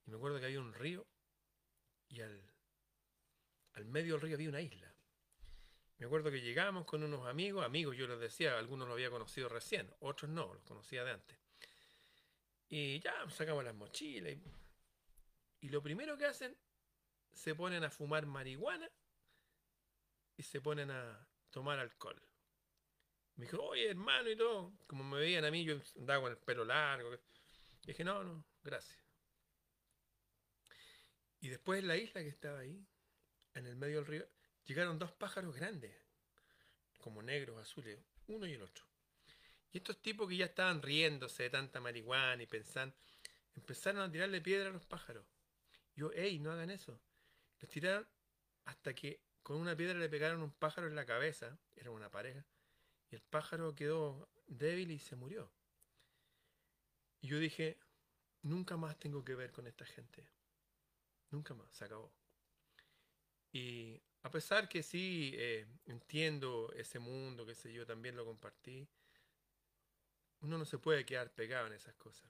Y 0.05 0.11
me 0.11 0.17
acuerdo 0.17 0.41
que 0.41 0.47
había 0.47 0.59
un 0.59 0.75
río 0.75 1.07
y 2.09 2.21
al, 2.23 2.53
al 3.75 3.85
medio 3.85 4.14
del 4.14 4.23
río 4.23 4.35
había 4.35 4.49
una 4.49 4.61
isla. 4.61 4.93
Me 5.99 6.07
acuerdo 6.07 6.33
que 6.33 6.41
llegamos 6.41 6.87
con 6.87 7.05
unos 7.05 7.25
amigos, 7.29 7.64
amigos 7.64 7.97
yo 7.97 8.09
les 8.09 8.19
decía, 8.19 8.59
algunos 8.59 8.88
los 8.88 8.97
había 8.97 9.11
conocido 9.11 9.49
recién, 9.49 9.88
otros 10.00 10.29
no, 10.29 10.53
los 10.53 10.64
conocía 10.64 11.05
de 11.05 11.12
antes. 11.12 11.38
Y 12.69 12.99
ya 12.99 13.14
sacamos 13.31 13.62
las 13.62 13.76
mochilas 13.76 14.33
y, 14.33 14.43
y 15.61 15.69
lo 15.69 15.81
primero 15.85 16.19
que 16.19 16.26
hacen, 16.26 16.57
se 17.33 17.55
ponen 17.55 17.85
a 17.85 17.91
fumar 17.91 18.26
marihuana 18.26 18.91
y 20.37 20.43
se 20.43 20.61
ponen 20.61 20.91
a 20.91 21.29
tomar 21.50 21.79
alcohol. 21.79 22.21
Me 23.37 23.47
dijo, 23.47 23.61
oye 23.62 23.91
hermano 23.91 24.31
y 24.31 24.37
todo, 24.37 24.73
como 24.87 25.03
me 25.05 25.19
veían 25.19 25.45
a 25.45 25.50
mí, 25.50 25.64
yo 25.64 25.81
andaba 25.97 26.23
con 26.23 26.33
el 26.33 26.38
pelo 26.38 26.64
largo. 26.64 27.14
Y 27.83 27.88
dije, 27.88 28.05
no, 28.05 28.23
no, 28.23 28.45
gracias. 28.62 28.99
Y 31.41 31.49
después 31.49 31.81
en 31.81 31.88
la 31.88 31.97
isla 31.97 32.23
que 32.23 32.29
estaba 32.29 32.61
ahí, 32.61 32.87
en 33.55 33.67
el 33.67 33.76
medio 33.76 33.97
del 33.97 34.07
río, 34.07 34.26
llegaron 34.64 34.99
dos 34.99 35.12
pájaros 35.12 35.55
grandes, 35.55 35.95
como 36.99 37.23
negros, 37.23 37.61
azules, 37.61 37.99
uno 38.29 38.47
y 38.47 38.53
el 38.53 38.62
otro. 38.62 38.85
Y 39.71 39.79
estos 39.79 40.00
tipos 40.00 40.29
que 40.29 40.37
ya 40.37 40.47
estaban 40.47 40.81
riéndose 40.81 41.43
de 41.43 41.50
tanta 41.50 41.81
marihuana 41.81 42.43
y 42.43 42.47
pensando, 42.47 42.97
empezaron 43.55 44.03
a 44.03 44.11
tirarle 44.11 44.41
piedra 44.41 44.71
a 44.71 44.73
los 44.73 44.87
pájaros. 44.87 45.26
Yo, 45.95 46.11
hey, 46.14 46.38
no 46.38 46.53
hagan 46.53 46.71
eso. 46.71 47.00
Los 47.61 47.71
tiraron 47.71 48.09
hasta 48.64 48.95
que 48.95 49.21
con 49.43 49.57
una 49.57 49.76
piedra 49.76 49.99
le 49.99 50.09
pegaron 50.09 50.43
un 50.43 50.53
pájaro 50.53 50.87
en 50.87 50.95
la 50.95 51.05
cabeza, 51.05 51.59
era 51.76 51.91
una 51.91 52.11
pareja, 52.11 52.47
y 53.14 53.16
el 53.16 53.23
pájaro 53.23 53.76
quedó 53.76 54.28
débil 54.49 54.90
y 54.90 54.99
se 54.99 55.14
murió. 55.14 55.49
Y 57.21 57.28
yo 57.28 57.38
dije, 57.38 57.78
nunca 58.42 58.76
más 58.76 58.99
tengo 58.99 59.25
que 59.25 59.37
ver 59.37 59.52
con 59.52 59.68
esta 59.68 59.87
gente. 59.87 60.28
Nunca 61.30 61.54
más, 61.54 61.73
se 61.73 61.85
acabó. 61.85 62.12
Y 63.52 64.02
a 64.23 64.30
pesar 64.33 64.68
que 64.68 64.83
sí 64.83 65.30
eh, 65.37 65.64
entiendo 65.87 66.73
ese 66.73 66.99
mundo, 66.99 67.47
que 67.47 67.54
sé 67.54 67.73
yo, 67.73 67.87
también 67.87 68.16
lo 68.16 68.25
compartí, 68.25 68.88
uno 70.40 70.59
no 70.59 70.64
se 70.64 70.78
puede 70.78 71.06
quedar 71.06 71.33
pegado 71.33 71.68
en 71.68 71.75
esas 71.75 71.94
cosas. 71.94 72.28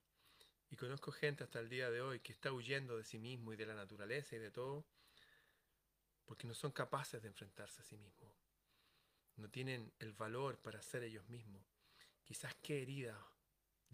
Y 0.68 0.76
conozco 0.76 1.12
gente 1.12 1.44
hasta 1.44 1.60
el 1.60 1.70
día 1.70 1.90
de 1.90 2.02
hoy 2.02 2.20
que 2.20 2.32
está 2.32 2.52
huyendo 2.52 2.98
de 2.98 3.04
sí 3.04 3.18
mismo 3.18 3.54
y 3.54 3.56
de 3.56 3.64
la 3.64 3.74
naturaleza 3.74 4.36
y 4.36 4.38
de 4.38 4.50
todo, 4.50 4.84
porque 6.26 6.46
no 6.46 6.52
son 6.52 6.72
capaces 6.72 7.22
de 7.22 7.28
enfrentarse 7.28 7.80
a 7.80 7.84
sí 7.84 7.96
mismos. 7.96 8.43
No 9.36 9.48
tienen 9.50 9.92
el 9.98 10.12
valor 10.12 10.58
para 10.58 10.82
ser 10.82 11.02
ellos 11.02 11.28
mismos. 11.28 11.64
Quizás 12.22 12.54
qué 12.62 12.82
heridas 12.82 13.18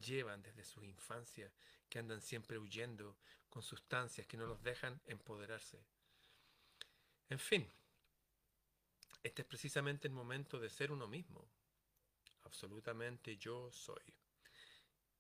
llevan 0.01 0.43
desde 0.43 0.65
su 0.65 0.85
infancia 0.85 1.53
que 1.89 1.99
andan 1.99 2.21
siempre 2.21 2.59
huyendo 2.59 3.19
con 3.49 3.63
sustancias 3.63 4.27
que 4.27 4.37
no 4.37 4.47
los 4.47 4.63
dejan 4.63 5.01
empoderarse. 5.07 5.83
En 7.29 7.39
fin, 7.39 7.69
este 9.23 9.43
es 9.43 9.49
precisamente 9.49 10.09
el 10.09 10.15
momento 10.15 10.59
de 10.59 10.71
ser 10.71 10.93
uno 10.93 11.07
mismo. 11.07 11.49
Absolutamente 12.43 13.37
yo 13.37 13.71
soy. 13.73 14.03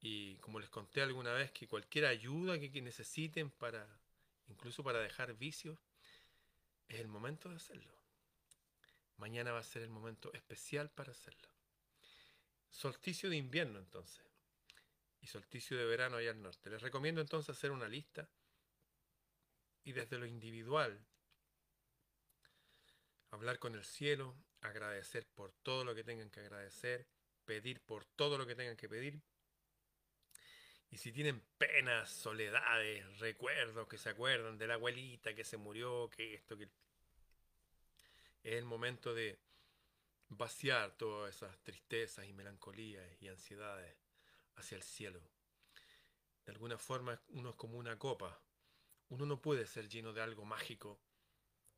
Y 0.00 0.36
como 0.36 0.58
les 0.58 0.70
conté 0.70 1.02
alguna 1.02 1.32
vez 1.32 1.50
que 1.52 1.68
cualquier 1.68 2.06
ayuda 2.06 2.58
que 2.58 2.80
necesiten 2.80 3.50
para, 3.50 3.86
incluso 4.48 4.82
para 4.82 5.00
dejar 5.00 5.34
vicios, 5.34 5.78
es 6.88 7.00
el 7.00 7.08
momento 7.08 7.48
de 7.50 7.56
hacerlo. 7.56 7.99
Mañana 9.20 9.52
va 9.52 9.58
a 9.58 9.62
ser 9.62 9.82
el 9.82 9.90
momento 9.90 10.32
especial 10.32 10.90
para 10.90 11.12
hacerlo. 11.12 11.48
Solsticio 12.70 13.28
de 13.28 13.36
invierno 13.36 13.78
entonces. 13.78 14.24
Y 15.20 15.26
solsticio 15.26 15.76
de 15.76 15.84
verano 15.84 16.16
allá 16.16 16.30
al 16.30 16.40
norte. 16.40 16.70
Les 16.70 16.80
recomiendo 16.80 17.20
entonces 17.20 17.54
hacer 17.54 17.70
una 17.70 17.86
lista 17.86 18.26
y 19.84 19.92
desde 19.92 20.16
lo 20.16 20.24
individual 20.24 21.06
hablar 23.30 23.58
con 23.58 23.74
el 23.74 23.84
cielo, 23.84 24.34
agradecer 24.62 25.26
por 25.26 25.52
todo 25.52 25.84
lo 25.84 25.94
que 25.94 26.02
tengan 26.02 26.30
que 26.30 26.40
agradecer, 26.40 27.06
pedir 27.44 27.80
por 27.82 28.06
todo 28.06 28.38
lo 28.38 28.46
que 28.46 28.54
tengan 28.54 28.76
que 28.76 28.88
pedir. 28.88 29.20
Y 30.88 30.96
si 30.96 31.12
tienen 31.12 31.42
penas, 31.58 32.10
soledades, 32.10 33.18
recuerdos 33.18 33.86
que 33.86 33.98
se 33.98 34.08
acuerdan 34.08 34.56
de 34.56 34.66
la 34.66 34.74
abuelita 34.74 35.34
que 35.34 35.44
se 35.44 35.58
murió, 35.58 36.08
que 36.08 36.34
esto, 36.34 36.56
que... 36.56 36.70
Es 38.50 38.56
el 38.56 38.64
momento 38.64 39.14
de 39.14 39.38
vaciar 40.28 40.96
todas 40.96 41.36
esas 41.36 41.56
tristezas 41.62 42.26
y 42.26 42.32
melancolías 42.32 43.06
y 43.22 43.28
ansiedades 43.28 43.94
hacia 44.56 44.74
el 44.74 44.82
cielo. 44.82 45.22
De 46.44 46.50
alguna 46.50 46.76
forma 46.76 47.22
uno 47.28 47.50
es 47.50 47.54
como 47.54 47.78
una 47.78 47.96
copa. 47.96 48.42
Uno 49.08 49.24
no 49.24 49.40
puede 49.40 49.68
ser 49.68 49.88
lleno 49.88 50.12
de 50.12 50.22
algo 50.22 50.44
mágico 50.44 51.00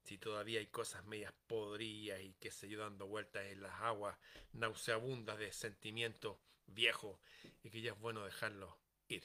si 0.02 0.16
todavía 0.16 0.60
hay 0.60 0.68
cosas 0.68 1.04
medias 1.04 1.34
podridas 1.46 2.22
y 2.22 2.32
que 2.40 2.50
se 2.50 2.70
yo 2.70 2.80
dando 2.80 3.06
vueltas 3.06 3.44
en 3.48 3.60
las 3.60 3.78
aguas 3.82 4.16
nauseabundas 4.52 5.38
de 5.38 5.52
sentimientos 5.52 6.38
viejos 6.64 7.20
y 7.62 7.68
que 7.68 7.82
ya 7.82 7.92
es 7.92 7.98
bueno 7.98 8.24
dejarlos 8.24 8.74
ir. 9.08 9.24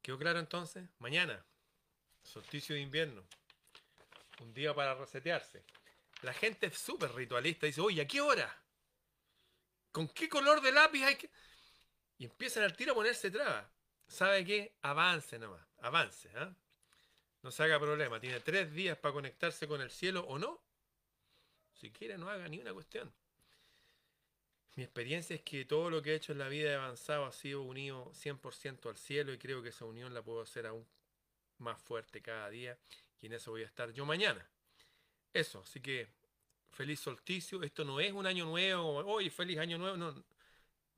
¿Quedó 0.00 0.16
claro 0.16 0.38
entonces? 0.38 0.88
Mañana, 0.98 1.44
solsticio 2.22 2.74
de 2.74 2.80
invierno, 2.80 3.28
un 4.40 4.52
día 4.52 4.74
para 4.74 4.94
resetearse. 4.94 5.64
La 6.22 6.32
gente 6.32 6.66
es 6.66 6.78
súper 6.78 7.12
ritualista, 7.14 7.66
dice, 7.66 7.80
oye, 7.80 8.02
¿a 8.02 8.06
qué 8.06 8.20
hora? 8.20 8.62
¿Con 9.92 10.08
qué 10.08 10.28
color 10.28 10.60
de 10.60 10.72
lápiz 10.72 11.04
hay 11.04 11.16
que...? 11.16 11.30
Y 12.18 12.24
empiezan 12.24 12.64
al 12.64 12.76
tiro 12.76 12.92
a 12.92 12.94
ponerse 12.96 13.30
trabas. 13.30 13.66
¿Sabe 14.08 14.44
qué? 14.44 14.74
Avance 14.82 15.38
nomás, 15.38 15.64
avance. 15.80 16.28
¿eh? 16.34 16.48
No 17.42 17.50
se 17.52 17.62
haga 17.62 17.78
problema. 17.78 18.18
Tiene 18.18 18.40
tres 18.40 18.72
días 18.72 18.98
para 18.98 19.14
conectarse 19.14 19.68
con 19.68 19.80
el 19.80 19.90
cielo 19.90 20.22
o 20.26 20.38
no. 20.38 20.60
Si 21.74 21.90
quiere, 21.92 22.18
no 22.18 22.28
haga 22.28 22.48
ni 22.48 22.58
una 22.58 22.72
cuestión. 22.72 23.12
Mi 24.74 24.82
experiencia 24.82 25.36
es 25.36 25.42
que 25.42 25.64
todo 25.64 25.90
lo 25.90 26.02
que 26.02 26.12
he 26.12 26.14
hecho 26.14 26.32
en 26.32 26.38
la 26.38 26.48
vida 26.48 26.70
de 26.70 26.76
avanzado 26.76 27.26
ha 27.26 27.32
sido 27.32 27.62
unido 27.62 28.12
100% 28.12 28.88
al 28.88 28.96
cielo 28.96 29.32
y 29.32 29.38
creo 29.38 29.62
que 29.62 29.68
esa 29.68 29.84
unión 29.84 30.14
la 30.14 30.22
puedo 30.22 30.40
hacer 30.40 30.66
aún 30.66 30.86
más 31.58 31.80
fuerte 31.80 32.22
cada 32.22 32.48
día 32.50 32.78
y 33.20 33.26
en 33.26 33.32
eso 33.34 33.50
voy 33.50 33.62
a 33.62 33.66
estar 33.66 33.92
yo 33.92 34.04
mañana. 34.06 34.46
Eso, 35.32 35.60
así 35.60 35.80
que 35.80 36.08
feliz 36.70 37.00
solsticio. 37.00 37.62
Esto 37.62 37.84
no 37.84 38.00
es 38.00 38.12
un 38.12 38.26
año 38.26 38.44
nuevo, 38.44 38.98
hoy 38.98 39.30
feliz 39.30 39.58
año 39.58 39.78
nuevo. 39.78 40.24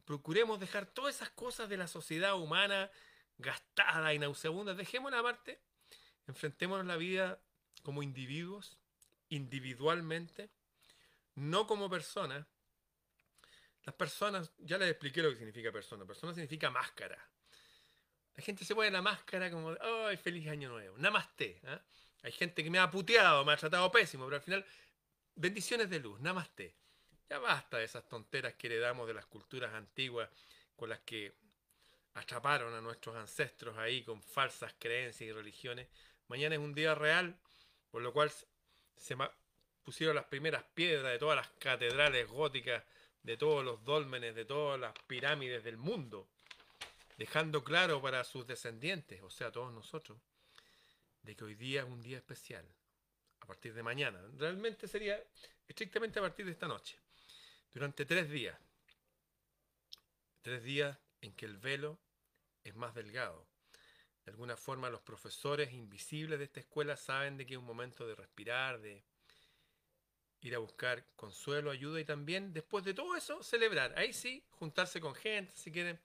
Procuremos 0.05 0.59
dejar 0.61 0.87
todas 0.87 1.17
esas 1.17 1.31
cosas 1.31 1.69
de 1.69 1.77
la 1.77 1.87
sociedad 1.87 2.37
humana 2.37 2.91
gastada 3.39 4.13
y 4.15 4.19
nauseabundas. 4.19 4.77
Dejémosla 4.77 5.21
aparte 5.21 5.61
Enfrentémonos 6.31 6.87
la 6.87 6.97
vida 6.97 7.41
como 7.83 8.05
individuos, 8.05 8.79
individualmente, 9.31 10.49
no 11.35 11.67
como 11.67 11.91
personas. 11.91 12.47
Las 13.83 13.97
personas, 13.97 14.53
ya 14.59 14.79
les 14.79 14.91
expliqué 14.91 15.23
lo 15.23 15.31
que 15.31 15.37
significa 15.37 15.73
persona. 15.73 16.07
Persona 16.07 16.33
significa 16.33 16.71
máscara. 16.71 17.19
La 18.37 18.45
gente 18.45 18.65
se 18.65 18.77
pone 18.77 18.93
la 18.93 19.03
máscara 19.03 19.51
como, 19.51 19.77
¡ay, 19.81 20.17
feliz 20.19 20.47
año 20.47 20.69
nuevo! 20.69 20.97
Namaste. 20.99 21.61
¿eh? 21.65 21.81
Hay 22.23 22.33
gente 22.33 22.63
que 22.63 22.71
me 22.71 22.79
ha 22.79 22.91
puteado, 22.91 23.45
me 23.45 23.53
ha 23.53 23.57
tratado 23.57 23.91
pésimo, 23.91 24.25
pero 24.25 24.37
al 24.37 24.43
final, 24.43 24.65
bendiciones 25.35 25.89
de 25.89 26.01
luz, 26.01 26.21
namaste. 26.21 26.75
Ya 27.29 27.39
basta 27.39 27.79
de 27.79 27.85
esas 27.85 28.09
tonteras 28.09 28.55
que 28.55 28.67
heredamos 28.67 29.07
de 29.07 29.15
las 29.15 29.27
culturas 29.27 29.73
antiguas 29.75 30.29
con 30.77 30.91
las 30.91 31.01
que 31.01 31.33
atraparon 32.15 32.75
a 32.75 32.81
nuestros 32.81 33.17
ancestros 33.17 33.79
ahí 33.79 34.03
con 34.03 34.23
falsas 34.23 34.75
creencias 34.79 35.29
y 35.29 35.33
religiones. 35.33 35.89
Mañana 36.29 36.57
es 36.57 36.61
un 36.61 36.75
día 36.75 36.95
real, 36.95 37.39
por 37.91 38.03
lo 38.03 38.13
cual 38.13 38.33
se 38.97 39.17
pusieron 39.83 40.17
las 40.17 40.27
primeras 40.27 40.65
piedras 40.75 41.13
de 41.13 41.19
todas 41.19 41.37
las 41.37 41.49
catedrales 41.59 42.29
góticas, 42.29 42.85
de 43.23 43.37
todos 43.37 43.65
los 43.65 43.85
dólmenes, 43.85 44.35
de 44.35 44.45
todas 44.45 44.79
las 44.79 44.93
pirámides 45.07 45.63
del 45.63 45.77
mundo, 45.77 46.29
dejando 47.17 47.63
claro 47.63 48.01
para 48.01 48.25
sus 48.25 48.47
descendientes, 48.47 49.23
o 49.23 49.31
sea, 49.31 49.53
todos 49.53 49.73
nosotros, 49.73 50.19
de 51.23 51.37
que 51.37 51.45
hoy 51.45 51.55
día 51.55 51.83
es 51.83 51.87
un 51.87 52.03
día 52.03 52.19
especial, 52.19 52.65
a 53.41 53.47
partir 53.47 53.75
de 53.75 53.83
mañana. 53.83 54.21
Realmente 54.37 54.89
sería 54.89 55.23
estrictamente 55.67 56.19
a 56.19 56.23
partir 56.23 56.47
de 56.47 56.53
esta 56.53 56.69
noche, 56.69 56.99
durante 57.73 58.05
tres 58.05 58.31
días. 58.31 58.59
Tres 60.43 60.63
días 60.63 60.97
en 61.21 61.33
que 61.35 61.47
el 61.47 61.59
velo 61.59 61.99
es 62.65 62.75
más 62.75 62.95
delgado, 62.95 63.47
de 64.25 64.33
alguna 64.33 64.57
forma 64.57 64.91
los 64.91 65.01
profesores 65.01 65.73
invisibles 65.73 66.39
de 66.39 66.45
esta 66.45 66.61
escuela 66.61 66.97
saben 66.97 67.37
de 67.37 67.47
que 67.47 67.55
es 67.55 67.59
un 67.59 67.65
momento 67.65 68.07
de 68.07 68.15
respirar, 68.15 68.81
de 68.81 69.03
ir 70.43 70.55
a 70.55 70.59
buscar 70.59 71.05
consuelo, 71.17 71.71
ayuda 71.71 72.01
y 72.01 72.05
también 72.05 72.53
después 72.53 72.85
de 72.85 72.95
todo 72.95 73.17
eso 73.17 73.43
celebrar. 73.43 73.99
Ahí 73.99 74.13
sí, 74.13 74.45
juntarse 74.51 75.01
con 75.01 75.15
gente, 75.15 75.53
si 75.57 75.73
quieren 75.73 75.99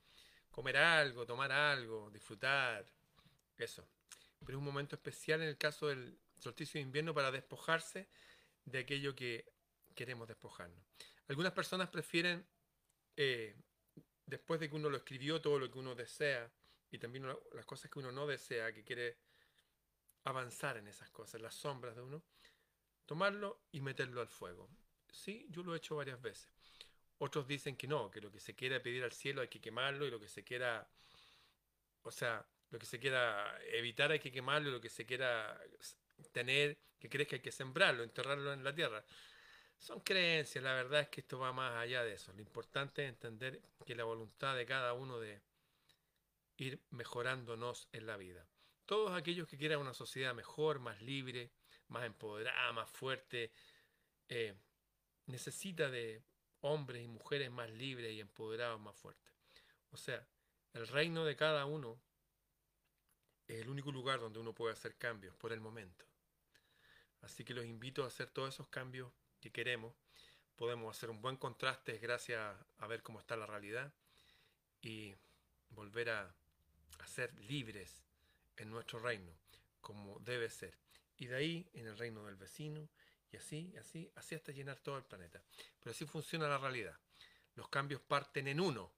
comer 0.51 0.77
algo, 0.77 1.25
tomar 1.25 1.51
algo, 1.51 2.09
disfrutar, 2.11 2.85
eso. 3.57 3.87
Pero 4.45 4.57
es 4.57 4.59
un 4.59 4.65
momento 4.65 4.95
especial 4.95 5.41
en 5.41 5.49
el 5.49 5.57
caso 5.57 5.87
del 5.87 6.17
solsticio 6.39 6.79
de 6.79 6.83
invierno 6.83 7.13
para 7.13 7.31
despojarse 7.31 8.07
de 8.65 8.79
aquello 8.79 9.15
que 9.15 9.51
queremos 9.95 10.27
despojarnos. 10.27 10.83
Algunas 11.27 11.53
personas 11.53 11.89
prefieren, 11.89 12.45
eh, 13.15 13.55
después 14.25 14.59
de 14.59 14.69
que 14.69 14.75
uno 14.75 14.89
lo 14.89 14.97
escribió, 14.97 15.41
todo 15.41 15.59
lo 15.59 15.71
que 15.71 15.79
uno 15.79 15.95
desea, 15.95 16.51
y 16.91 16.99
también 16.99 17.27
las 17.53 17.65
cosas 17.65 17.89
que 17.89 17.99
uno 17.99 18.11
no 18.11 18.27
desea, 18.27 18.73
que 18.73 18.83
quiere 18.83 19.17
avanzar 20.23 20.77
en 20.77 20.87
esas 20.87 21.09
cosas, 21.09 21.41
las 21.41 21.55
sombras 21.55 21.95
de 21.95 22.01
uno, 22.01 22.23
tomarlo 23.05 23.65
y 23.71 23.81
meterlo 23.81 24.21
al 24.21 24.27
fuego. 24.27 24.69
Sí, 25.11 25.47
yo 25.49 25.63
lo 25.63 25.73
he 25.73 25.77
hecho 25.77 25.95
varias 25.95 26.21
veces. 26.21 26.49
Otros 27.17 27.47
dicen 27.47 27.77
que 27.77 27.87
no, 27.87 28.11
que 28.11 28.21
lo 28.21 28.31
que 28.31 28.39
se 28.39 28.55
quiera 28.55 28.81
pedir 28.81 29.03
al 29.03 29.11
cielo 29.11 29.41
hay 29.41 29.47
que 29.47 29.61
quemarlo 29.61 30.05
y 30.05 30.11
lo 30.11 30.19
que 30.19 30.27
se 30.27 30.43
quiera, 30.43 30.89
o 32.01 32.11
sea, 32.11 32.45
lo 32.69 32.79
que 32.79 32.85
se 32.85 32.99
quiera 32.99 33.59
evitar 33.71 34.11
hay 34.11 34.19
que 34.19 34.31
quemarlo 34.31 34.71
lo 34.71 34.81
que 34.81 34.89
se 34.89 35.05
quiera 35.05 35.59
tener, 36.31 36.77
que 36.99 37.09
que 37.09 37.35
hay 37.35 37.41
que 37.41 37.51
sembrarlo, 37.51 38.03
enterrarlo 38.03 38.53
en 38.53 38.63
la 38.63 38.73
tierra. 38.73 39.03
Son 39.77 39.99
creencias, 39.99 40.63
la 40.63 40.73
verdad 40.73 41.01
es 41.01 41.09
que 41.09 41.21
esto 41.21 41.37
va 41.37 41.53
más 41.53 41.73
allá 41.77 42.03
de 42.03 42.13
eso. 42.13 42.33
Lo 42.33 42.41
importante 42.41 43.03
es 43.03 43.09
entender 43.09 43.61
que 43.85 43.95
la 43.95 44.03
voluntad 44.03 44.55
de 44.55 44.65
cada 44.65 44.93
uno 44.93 45.19
de 45.19 45.41
ir 46.57 46.81
mejorándonos 46.91 47.87
en 47.91 48.07
la 48.07 48.17
vida. 48.17 48.47
Todos 48.85 49.11
aquellos 49.11 49.47
que 49.47 49.57
quieran 49.57 49.79
una 49.79 49.93
sociedad 49.93 50.33
mejor, 50.33 50.79
más 50.79 51.01
libre, 51.01 51.51
más 51.87 52.05
empoderada, 52.05 52.71
más 52.71 52.89
fuerte, 52.89 53.51
eh, 54.29 54.55
necesita 55.25 55.89
de 55.89 56.23
hombres 56.61 57.03
y 57.03 57.07
mujeres 57.07 57.51
más 57.51 57.69
libres 57.69 58.13
y 58.13 58.21
empoderados, 58.21 58.79
más 58.79 58.95
fuertes. 58.95 59.33
O 59.91 59.97
sea, 59.97 60.27
el 60.73 60.87
reino 60.87 61.25
de 61.25 61.35
cada 61.35 61.65
uno 61.65 62.01
es 63.47 63.61
el 63.61 63.69
único 63.69 63.91
lugar 63.91 64.19
donde 64.19 64.39
uno 64.39 64.53
puede 64.53 64.73
hacer 64.73 64.95
cambios 64.95 65.35
por 65.35 65.51
el 65.51 65.59
momento. 65.59 66.05
Así 67.21 67.43
que 67.43 67.53
los 67.53 67.65
invito 67.65 68.03
a 68.03 68.07
hacer 68.07 68.29
todos 68.29 68.53
esos 68.53 68.67
cambios 68.67 69.11
que 69.41 69.51
queremos. 69.51 69.93
Podemos 70.55 70.95
hacer 70.95 71.09
un 71.09 71.21
buen 71.21 71.37
contraste 71.37 71.97
gracias 71.97 72.55
a 72.77 72.87
ver 72.87 73.01
cómo 73.01 73.19
está 73.19 73.35
la 73.35 73.45
realidad 73.45 73.91
y 74.81 75.15
volver 75.71 76.09
a, 76.09 76.35
ser 77.07 77.33
libres 77.41 78.03
en 78.57 78.69
nuestro 78.71 78.99
reino, 78.99 79.31
como 79.79 80.19
debe 80.19 80.49
ser. 80.49 80.75
Y 81.17 81.27
de 81.27 81.35
ahí 81.35 81.69
en 81.73 81.85
el 81.85 81.97
reino 81.97 82.25
del 82.25 82.35
vecino, 82.35 82.89
y 83.31 83.37
así, 83.37 83.73
así, 83.79 84.11
así 84.15 84.35
hasta 84.35 84.51
llenar 84.51 84.79
todo 84.79 84.97
el 84.97 85.03
planeta. 85.03 85.41
Pero 85.79 85.91
así 85.91 86.05
funciona 86.05 86.47
la 86.47 86.57
realidad. 86.57 86.97
Los 87.53 87.69
cambios 87.69 88.01
parten 88.01 88.47
en 88.47 88.59
uno. 88.59 88.91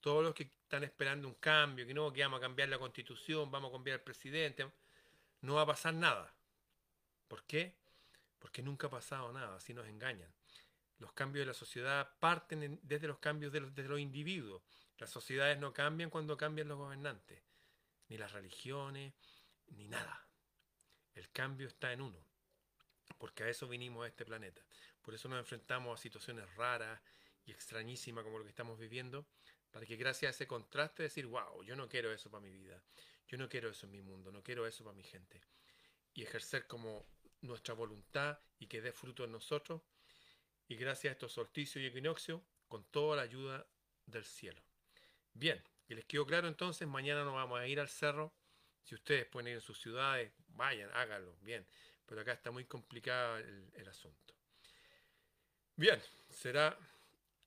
Todos 0.00 0.24
los 0.24 0.34
que 0.34 0.44
están 0.44 0.84
esperando 0.84 1.28
un 1.28 1.34
cambio, 1.34 1.86
que 1.86 1.94
no, 1.94 2.12
que 2.12 2.22
vamos 2.22 2.38
a 2.38 2.40
cambiar 2.40 2.68
la 2.68 2.78
constitución, 2.78 3.50
vamos 3.50 3.70
a 3.70 3.72
cambiar 3.72 3.98
el 3.98 4.02
presidente, 4.02 4.70
no 5.42 5.54
va 5.54 5.62
a 5.62 5.66
pasar 5.66 5.94
nada. 5.94 6.34
¿Por 7.28 7.44
qué? 7.44 7.76
Porque 8.38 8.62
nunca 8.62 8.86
ha 8.86 8.90
pasado 8.90 9.32
nada, 9.32 9.56
así 9.56 9.74
nos 9.74 9.86
engañan. 9.86 10.32
Los 10.98 11.12
cambios 11.12 11.42
de 11.42 11.46
la 11.46 11.54
sociedad 11.54 12.10
parten 12.18 12.78
desde 12.82 13.08
los 13.08 13.18
cambios 13.18 13.52
de 13.52 13.60
los 13.60 14.00
individuos. 14.00 14.62
Las 14.98 15.10
sociedades 15.10 15.58
no 15.58 15.72
cambian 15.72 16.10
cuando 16.10 16.36
cambian 16.36 16.68
los 16.68 16.76
gobernantes, 16.76 17.42
ni 18.08 18.18
las 18.18 18.32
religiones, 18.32 19.14
ni 19.68 19.88
nada. 19.88 20.26
El 21.14 21.30
cambio 21.30 21.68
está 21.68 21.92
en 21.92 22.02
uno, 22.02 22.18
porque 23.18 23.44
a 23.44 23.48
eso 23.48 23.66
vinimos 23.66 24.04
a 24.04 24.08
este 24.08 24.24
planeta. 24.24 24.62
Por 25.02 25.14
eso 25.14 25.28
nos 25.28 25.38
enfrentamos 25.38 25.98
a 25.98 26.02
situaciones 26.02 26.54
raras 26.54 27.00
y 27.46 27.52
extrañísimas 27.52 28.24
como 28.24 28.38
lo 28.38 28.44
que 28.44 28.50
estamos 28.50 28.78
viviendo, 28.78 29.26
para 29.70 29.86
que 29.86 29.96
gracias 29.96 30.28
a 30.28 30.34
ese 30.34 30.46
contraste 30.46 31.02
decir, 31.04 31.26
wow, 31.26 31.62
yo 31.62 31.76
no 31.76 31.88
quiero 31.88 32.12
eso 32.12 32.30
para 32.30 32.42
mi 32.42 32.50
vida, 32.50 32.82
yo 33.28 33.38
no 33.38 33.48
quiero 33.48 33.70
eso 33.70 33.86
en 33.86 33.92
mi 33.92 34.02
mundo, 34.02 34.32
no 34.32 34.42
quiero 34.42 34.66
eso 34.66 34.84
para 34.84 34.96
mi 34.96 35.04
gente. 35.04 35.40
Y 36.14 36.22
ejercer 36.22 36.66
como 36.66 37.06
nuestra 37.42 37.74
voluntad 37.74 38.38
y 38.58 38.66
que 38.66 38.80
dé 38.80 38.92
fruto 38.92 39.24
en 39.24 39.32
nosotros. 39.32 39.82
Y 40.68 40.76
gracias 40.76 41.10
a 41.10 41.12
estos 41.12 41.32
solsticios 41.32 41.82
y 41.82 41.86
equinoccios, 41.86 42.40
con 42.68 42.84
toda 42.84 43.16
la 43.16 43.22
ayuda 43.22 43.66
del 44.06 44.24
cielo. 44.24 44.62
Bien, 45.32 45.62
que 45.86 45.94
les 45.94 46.04
quedó 46.04 46.26
claro 46.26 46.48
entonces, 46.48 46.86
mañana 46.86 47.24
nos 47.24 47.34
vamos 47.34 47.58
a 47.58 47.66
ir 47.66 47.80
al 47.80 47.88
cerro. 47.88 48.32
Si 48.82 48.94
ustedes 48.94 49.26
pueden 49.26 49.48
ir 49.48 49.54
en 49.54 49.60
sus 49.60 49.80
ciudades, 49.80 50.32
vayan, 50.48 50.90
háganlo, 50.94 51.36
bien. 51.40 51.66
Pero 52.06 52.20
acá 52.20 52.32
está 52.32 52.50
muy 52.50 52.64
complicado 52.64 53.38
el, 53.38 53.70
el 53.74 53.88
asunto. 53.88 54.34
Bien, 55.76 56.00
será 56.28 56.76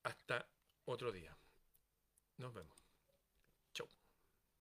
hasta 0.03 0.47
otro 0.85 1.11
día. 1.11 1.35
Nos 2.37 2.53
vemos. 2.53 2.82